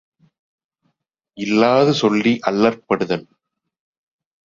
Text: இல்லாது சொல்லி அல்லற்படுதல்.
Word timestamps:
இல்லாது 1.37 1.93
சொல்லி 1.93 2.33
அல்லற்படுதல். 2.41 3.25